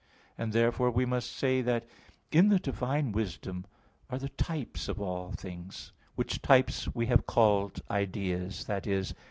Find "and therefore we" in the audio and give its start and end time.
0.35-1.05